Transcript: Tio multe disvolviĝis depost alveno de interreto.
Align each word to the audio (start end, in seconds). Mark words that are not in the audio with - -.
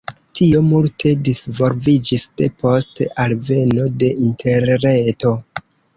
Tio 0.37 0.59
multe 0.69 1.09
disvolviĝis 1.27 2.25
depost 2.43 3.03
alveno 3.27 3.87
de 4.05 4.11
interreto. 4.31 5.35